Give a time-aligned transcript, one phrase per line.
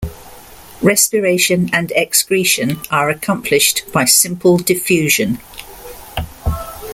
[0.81, 5.37] Respiration and excretion are accomplished by simple diffusion.